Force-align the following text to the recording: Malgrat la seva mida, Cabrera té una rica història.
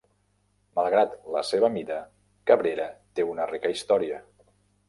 Malgrat 0.79 1.13
la 1.35 1.43
seva 1.51 1.69
mida, 1.77 1.99
Cabrera 2.53 2.91
té 3.19 3.29
una 3.35 3.49
rica 3.55 3.73
història. 3.77 4.19